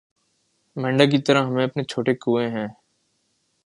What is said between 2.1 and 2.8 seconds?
کنوئیں میں